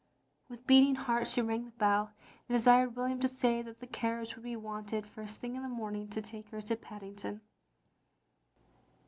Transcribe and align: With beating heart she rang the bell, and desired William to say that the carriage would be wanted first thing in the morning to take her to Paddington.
With 0.49 0.65
beating 0.65 0.95
heart 0.95 1.27
she 1.27 1.43
rang 1.43 1.65
the 1.65 1.71
bell, 1.73 2.11
and 2.49 2.55
desired 2.57 2.95
William 2.95 3.19
to 3.19 3.27
say 3.27 3.61
that 3.61 3.79
the 3.79 3.85
carriage 3.85 4.33
would 4.33 4.41
be 4.41 4.55
wanted 4.55 5.05
first 5.05 5.37
thing 5.37 5.55
in 5.55 5.61
the 5.61 5.69
morning 5.69 6.07
to 6.09 6.23
take 6.23 6.49
her 6.49 6.59
to 6.59 6.75
Paddington. 6.75 7.39